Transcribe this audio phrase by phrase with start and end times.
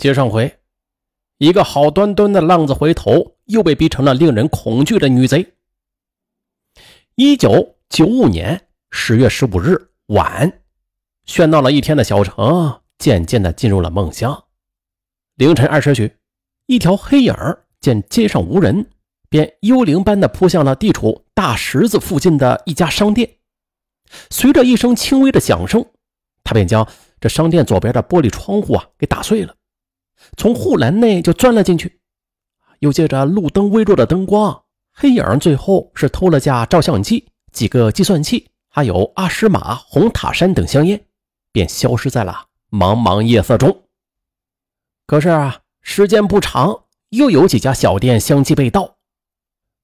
[0.00, 0.58] 接上回，
[1.36, 5.56] 一个好端端的浪子回头，又被逼成了令人恐惧的女贼。
[7.16, 10.62] 一九九五年十月十五日晚，
[11.26, 14.44] 喧闹了一天的小城渐渐的进入了梦乡。
[15.34, 16.16] 凌晨二时许，
[16.64, 17.34] 一条黑影
[17.78, 18.86] 见街上无人，
[19.28, 23.36] 便幽灵般的扑向了地处大十字附近的一家商店。
[24.30, 25.84] 随着一声轻微的响声，
[26.42, 26.88] 他便将
[27.20, 29.54] 这商店左边的玻璃窗户啊给打碎了，
[30.36, 32.00] 从护栏内就钻了进去。
[32.80, 41.04] 又借着路灯微弱的灯光，黑影最后是偷了架照相机、几个计算器，还有阿诗玛、红塔山等香烟，
[41.52, 43.84] 便消失在了茫茫夜色中。
[45.06, 48.96] 可是啊，时间不长，又有几家小店相继被盗。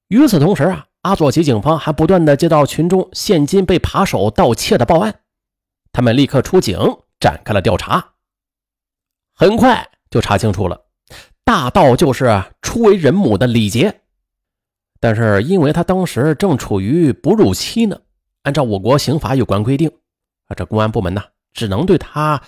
[0.09, 0.87] 与此同时啊。
[1.03, 5.21] 阿佐奇警方还不断的接到群众现金被扒手盗窃的报案，
[5.93, 6.77] 他们立刻出警
[7.21, 8.15] 展开了调查，
[9.33, 10.81] 很快就查清楚了，
[11.45, 14.03] 大盗就是初为人母的李杰，
[15.01, 18.01] 但是因为他当时正处于哺乳期呢，
[18.43, 19.89] 按照我国刑法有关规定，
[20.47, 22.43] 啊，这公安部门呢只能对他，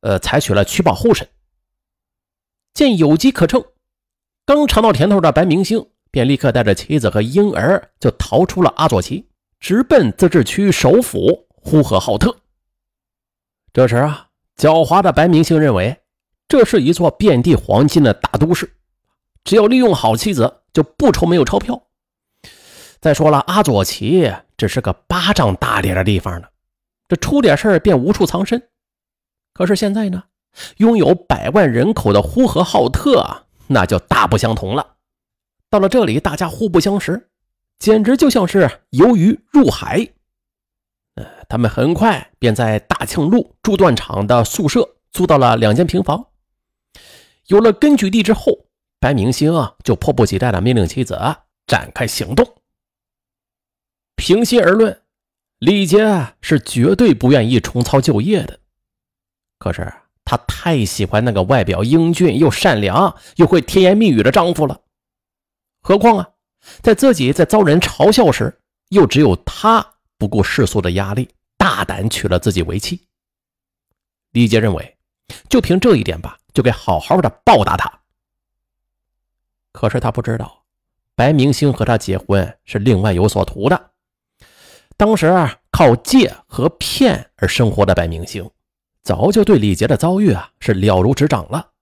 [0.00, 1.28] 呃，采取了取保候审。
[2.74, 3.64] 见有机可乘，
[4.44, 5.86] 刚尝到甜头的白明星。
[6.10, 12.32] 便立刻带着妻子和婴儿就逃出了阿佐旗，直奔自治区首府呼和浩特。
[13.72, 15.98] 这时啊，狡猾的白明星认为
[16.46, 18.76] 这是一座遍地黄金的大都市，
[19.44, 21.82] 只要利用好妻子，就不愁没有钞票。
[23.00, 26.48] 再说了，阿佐奇只是个巴掌大点的地方呢，
[27.08, 28.68] 这出点事便无处藏身。
[29.52, 30.24] 可是现在呢，
[30.78, 34.96] 拥有百万人口的呼和浩特那就大不相同了。
[35.70, 37.28] 到了这里，大家互不相识，
[37.78, 40.08] 简直就像是游鱼入海。
[41.16, 46.26] 呃，他们很快便在大庆路铸锻厂的宿舍租到了两间平房。
[47.46, 48.66] 有了根据地之后，
[48.98, 51.14] 白明星啊就迫不及待的命令妻子
[51.66, 52.54] 展开行动。
[54.16, 55.02] 平心而论，
[55.58, 58.60] 李杰是绝对不愿意重操旧业的，
[59.58, 59.92] 可是
[60.24, 64.80] 他太喜欢那个外表英俊又善良又会甜言蜜语的丈夫了。
[65.82, 66.30] 何况啊，
[66.80, 68.58] 在自己在遭人嘲笑时，
[68.88, 73.06] 又只有他不顾世俗的压力，大胆娶了自己为妻。
[74.30, 74.96] 李杰认为，
[75.50, 78.00] 就凭这一点吧，就该好好的报答他。
[79.72, 80.64] 可是他不知道，
[81.14, 83.90] 白明星和他结婚是另外有所图的。
[84.96, 88.48] 当时啊靠借和骗而生活的白明星，
[89.02, 91.72] 早就对李杰的遭遇啊是了如指掌了。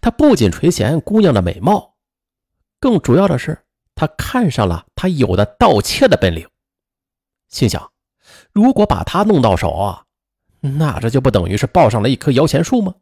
[0.00, 1.96] 他不仅垂涎姑娘的美貌。
[2.80, 3.58] 更主要的是，
[3.96, 6.48] 他看上了他有的盗窃的本领，
[7.48, 7.90] 心想：
[8.52, 10.04] 如果把他弄到手啊，
[10.60, 12.94] 那这就不等于是抱上了一棵摇钱树吗？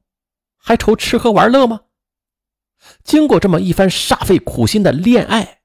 [0.67, 1.83] 还愁吃喝玩乐吗？
[3.05, 5.61] 经过这么一番煞费苦心的恋爱，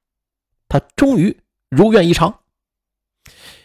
[0.70, 2.42] 他终于如愿以偿。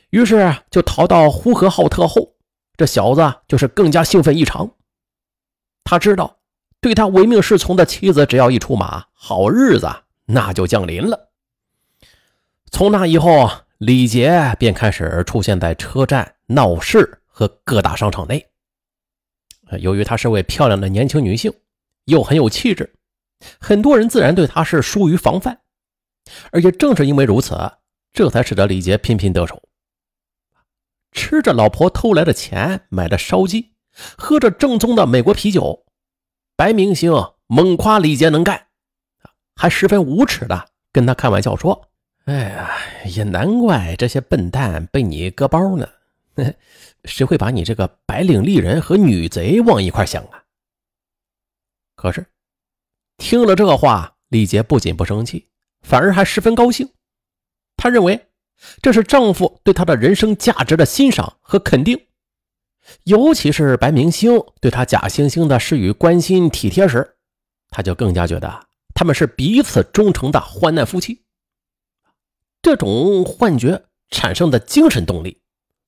[0.08, 2.36] 于是就逃到呼和浩特后，
[2.78, 4.70] 这小子就是更加兴奋异常。
[5.84, 6.38] 他知道，
[6.80, 9.86] 对他唯命是从的妻子只要一出马，好日子。
[10.24, 11.28] 那就降临了。
[12.70, 18.48] 从那以后，李杰便开始出现在车站、闹市和各大商场内。
[19.80, 21.52] 由于她是位漂亮的年轻女性，
[22.04, 22.94] 又很有气质，
[23.60, 25.58] 很多人自然对她是疏于防范。
[26.50, 27.56] 而且正是因为如此，
[28.12, 29.62] 这才使得李杰频频得手。
[31.12, 33.72] 吃着老婆偷来的钱买的烧鸡，
[34.18, 35.86] 喝着正宗的美国啤酒，
[36.56, 37.12] 白明星
[37.46, 38.66] 猛夸李杰能干。
[39.54, 41.88] 还十分无耻的跟他开玩笑说
[42.26, 42.70] ：“哎呀，
[43.06, 45.88] 也难怪这些笨蛋被你割包呢，
[47.04, 50.44] 谁会把你这个白领丽人和女贼往一块想啊？”
[51.96, 52.26] 可是
[53.16, 55.48] 听了这话，李杰不仅不生气，
[55.82, 56.88] 反而还十分高兴。
[57.76, 58.28] 他认为
[58.82, 62.06] 这是丈夫对他的人生价值的欣赏和肯定，
[63.04, 67.16] 尤其是白明星对他假惺惺的施予关心体贴时，
[67.68, 68.66] 他就更加觉得。
[68.94, 71.22] 他们是彼此忠诚的患难夫妻，
[72.62, 75.42] 这种幻觉产生的精神动力，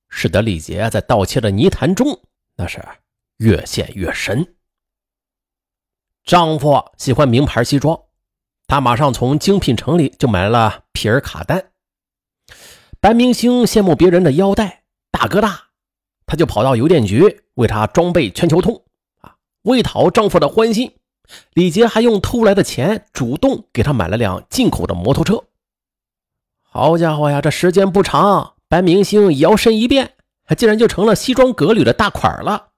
[0.09, 2.19] 使得李杰在盗窃的泥潭中
[2.55, 2.83] 那是
[3.37, 4.55] 越陷越深。
[6.25, 7.99] 丈夫喜欢名牌西装，
[8.67, 11.71] 他马上从精品城里就买了皮尔卡丹。
[12.99, 15.69] 白明星羡慕别人的腰带大哥大，
[16.25, 18.83] 他就跑到邮电局为他装备全球通
[19.21, 20.93] 啊，为讨丈夫的欢心。
[21.53, 25.45] 李杰还用偷来的钱主动给他买了辆进口的摩托车。
[26.61, 30.13] 好家伙呀，这时间不长，白明星摇身一变，
[30.55, 32.69] 竟然就成了西装革履的大款了。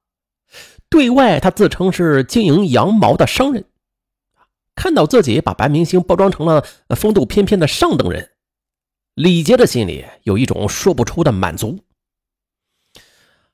[0.90, 3.66] 对外他自称是经营羊毛的商人。
[4.74, 6.66] 看到自己把白明星包装成了
[6.96, 8.32] 风度翩翩的上等人，
[9.14, 11.80] 李杰的心里有一种说不出的满足。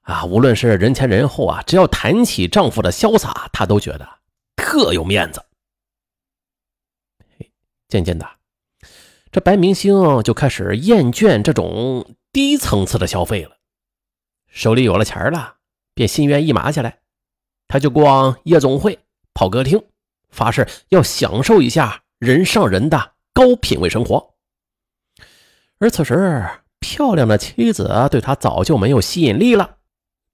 [0.02, 4.08] 啊，无论是人前人后啊，只要谈起丈夫的潇洒，她都觉得
[4.56, 5.44] 特有面子。
[7.90, 8.30] 渐渐的，
[9.32, 13.58] 这白明星就开始厌倦这种低层次的消费了。
[14.46, 15.56] 手里有了钱了，
[15.96, 17.00] 便心猿意马起来，
[17.68, 19.00] 他就逛夜总会、
[19.34, 19.84] 跑歌厅，
[20.30, 24.36] 发誓要享受一下人上人的高品位生活。
[25.80, 26.48] 而此时，
[26.80, 29.78] 漂亮的妻子对他早就没有吸引力了。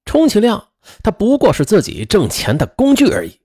[0.04, 0.72] 充其量，
[1.04, 3.40] 他不过是自己挣钱的工具而已。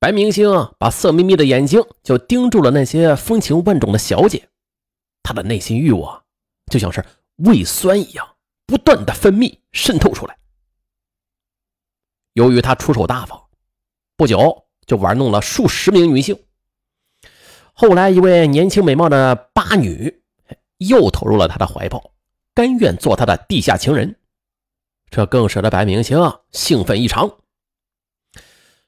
[0.00, 4.48] 白明星把色眯眯的眼睛就盯住了那些风情万种的小姐，
[5.22, 6.24] 他的内心欲望
[6.72, 7.04] 就像是
[7.36, 8.26] 胃酸一样，
[8.64, 10.38] 不断的分泌渗透出来。
[12.32, 13.38] 由于他出手大方，
[14.16, 16.44] 不久就玩弄了数十名女性。
[17.74, 20.22] 后来，一位年轻美貌的八女
[20.78, 22.12] 又投入了他的怀抱，
[22.54, 24.16] 甘愿做他的地下情人。
[25.10, 26.18] 这更使得白明星
[26.52, 27.38] 兴奋异常。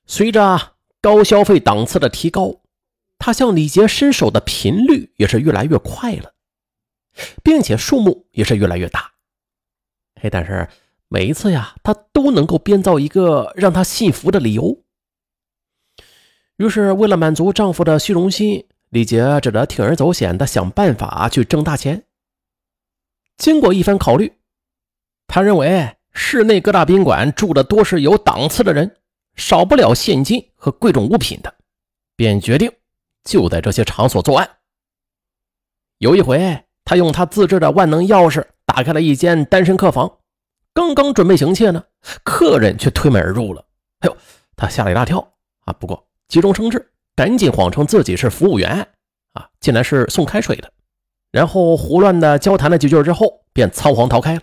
[0.07, 2.63] 随着高消费档次的提高，
[3.19, 6.34] 他向李杰伸手的频率也是越来越快了，
[7.43, 9.13] 并且数目也是越来越大。
[10.21, 10.69] 嘿，但是
[11.09, 14.83] 每一次呀，他都能够编造一个让他信服的理由。
[16.57, 22.05] 于是，为了满足丈夫的虚荣心，李杰只得铤而走险的想办法去挣大钱。
[23.37, 24.33] 经过一番考虑，
[25.27, 25.97] 他认为。
[26.17, 28.99] 市内各大宾馆住的多是有档次的人，
[29.35, 31.53] 少不了现金和贵重物品的，
[32.15, 32.71] 便决定
[33.25, 34.49] 就在这些场所作案。
[35.99, 40.19] 有一回，他用他自制的万能钥匙打开了一间单身客房，
[40.73, 41.85] 刚刚准备行窃呢，
[42.23, 43.65] 客人却推门而入了。
[44.01, 44.17] 哎呦，
[44.57, 45.33] 他吓了一大跳
[45.65, 45.73] 啊！
[45.73, 48.89] 不过急中生智，赶紧谎称自己是服务员
[49.33, 50.73] 啊，进来是送开水的，
[51.31, 54.43] 然后胡乱的交谈了几句之后，便仓皇逃开了。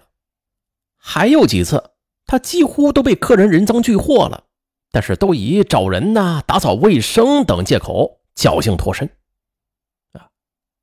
[0.98, 1.92] 还有几次，
[2.26, 4.46] 他几乎都被客人人赃俱获了，
[4.92, 9.10] 但是都以找人呐、打扫卫生等借口侥幸脱身。
[10.14, 10.30] 啊，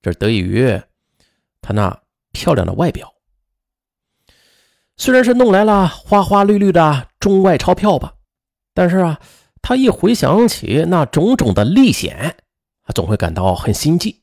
[0.02, 0.80] 这得益于
[1.68, 2.00] 他那
[2.32, 3.12] 漂亮的外表。
[4.96, 8.14] 虽然是弄来了花花绿绿的中外钞票吧，
[8.72, 9.20] 但是啊，
[9.60, 12.38] 他一回想起那种种的历险，
[12.84, 14.22] 他总会感到很心悸。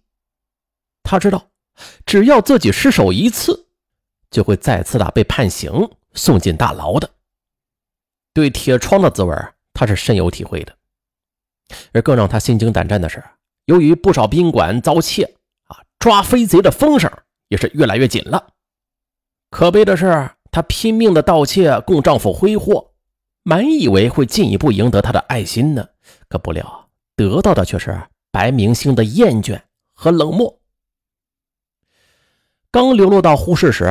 [1.03, 1.51] 他知道，
[2.03, 3.67] 只要自己失手一次。
[4.31, 7.09] 就会再次的被判刑，送进大牢的。
[8.33, 9.33] 对铁窗的滋味，
[9.71, 10.75] 他是深有体会的。
[11.93, 13.23] 而更让他心惊胆战的是，
[13.65, 15.35] 由于不少宾馆遭窃，
[15.67, 17.09] 啊，抓飞贼的风声
[17.47, 18.47] 也是越来越紧了。
[19.49, 22.93] 可悲的是，她拼命的盗窃供丈夫挥霍，
[23.43, 25.87] 满以为会进一步赢得他的爱心呢，
[26.27, 28.01] 可不料得到的却是
[28.31, 29.61] 白明星的厌倦
[29.93, 30.59] 和冷漠。
[32.71, 33.85] 刚流落到呼市时，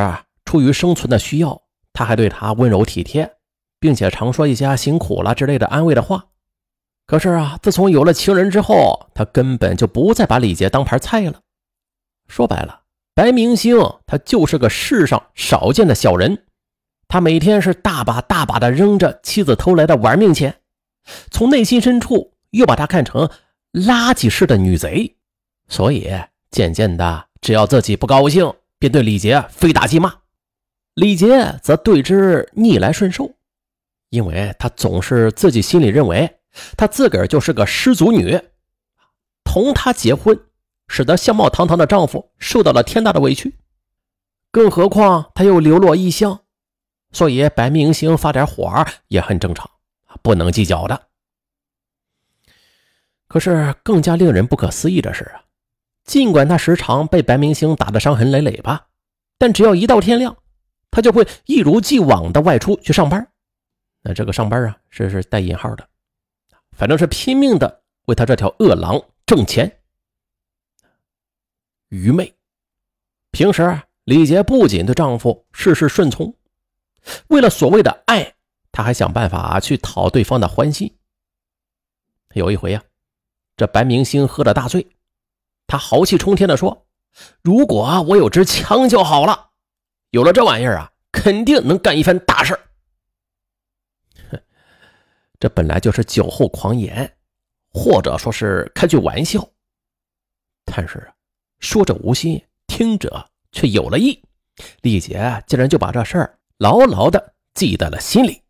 [0.44, 1.62] 出于生存的需要，
[1.92, 3.36] 他还对她温柔体贴，
[3.80, 6.26] 并且常说一些“辛苦了”之类的安慰的话。
[7.06, 11.40] 可是啊，自从有了情人之后，他根本就不再把李杰当盘菜了。
[12.28, 12.82] 说白了，
[13.14, 16.46] 白明星他就是个世上少见的小人。
[17.06, 20.60] 他每天是大把大把的扔着妻子偷来的玩命钱，
[21.30, 23.30] 从内心深处又把她看成
[23.72, 25.16] 垃圾似的女贼。
[25.68, 26.10] 所以
[26.50, 30.12] 渐渐的，只要自己不高兴，便对李杰非打即骂。
[30.94, 33.34] 李杰则对之逆来顺受，
[34.10, 36.38] 因为他总是自己心里认为
[36.76, 38.40] 他自个儿就是个失足女，
[39.44, 40.38] 同他结婚，
[40.88, 43.56] 使得相貌堂堂的丈夫受到了天大的委屈。
[44.50, 46.40] 更何况他又流落异乡，
[47.12, 49.70] 所以白明星发点火也很正常，
[50.22, 51.08] 不能计较的。
[53.26, 55.42] 可是更加令人不可思议的是啊，
[56.04, 58.86] 尽管他时常被白明星打得伤痕累累吧，
[59.38, 60.36] 但只要一到天亮。
[60.90, 63.26] 他就会一如既往的外出去上班，
[64.02, 65.84] 那这个上班啊，是是带引号的，
[66.70, 69.80] 反正是拼命的为他这条恶狼挣钱。
[71.94, 72.34] 愚昧。
[73.30, 76.34] 平时李杰不仅对丈夫事事顺从，
[77.28, 78.34] 为了所谓的爱，
[78.72, 80.92] 他还想办法去讨对方的欢心。
[82.34, 82.82] 有一回呀，
[83.56, 84.84] 这白明星喝的大醉，
[85.68, 86.86] 他豪气冲天的说
[87.42, 89.50] ：“如果我有支枪就好了。”
[90.10, 92.58] 有了这玩意儿啊，肯定能干一番大事
[94.30, 94.40] 哼，
[95.38, 97.16] 这本来就是酒后狂言，
[97.72, 99.48] 或者说是开句玩笑。
[100.64, 101.14] 但是啊
[101.64, 104.22] 说者无心，听者却有了意。
[104.82, 108.42] 李杰竟然就把这事儿牢牢的记在了心里。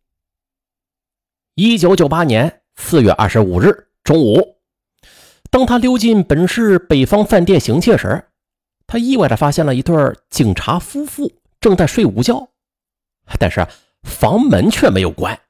[1.54, 4.56] 一九九八年四月二十五日中午，
[5.48, 8.26] 当他溜进本市北方饭店行窃时，
[8.88, 9.96] 他意外的发现了一对
[10.28, 12.48] 警察夫妇正在睡午觉，
[13.38, 13.64] 但是
[14.02, 15.40] 房门却没有关。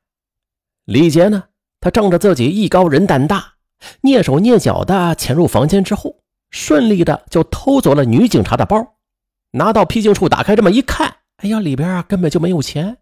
[0.85, 1.45] 李杰呢，
[1.81, 3.55] 他仗着自己艺高人胆大，
[4.03, 6.19] 蹑手蹑脚的潜入房间之后，
[6.55, 8.95] 顺利的就偷走了女警察的包，
[9.51, 12.99] 拿到僻静处打开这么一看，哎呀，里边啊根本就没有钱。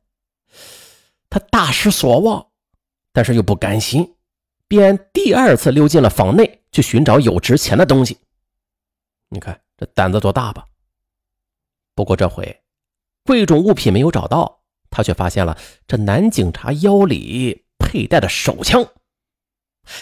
[1.29, 2.47] 他大失所望，
[3.13, 4.15] 但是又不甘心，
[4.67, 8.17] 便第二次溜进了房内去寻找有值钱的东西。
[9.29, 10.65] 你看这胆子多大吧？
[11.95, 12.63] 不过这回
[13.23, 18.83] 贵重物品没有找到，他却发现了这男警察腰里佩戴的手枪。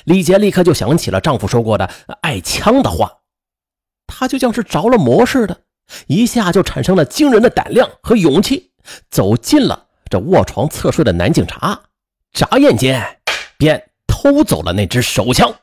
[0.04, 1.90] 李杰立刻就想起了丈夫说过的
[2.23, 3.20] 爱枪的话，
[4.11, 5.62] 他就像是着了魔似的，
[6.09, 8.73] 一下就产生了惊人的胆量和勇气，
[9.09, 9.87] 走进了。
[10.11, 11.81] 这卧床侧睡的男警察，
[12.33, 13.19] 眨眼间
[13.57, 15.55] 便偷走了那支手枪。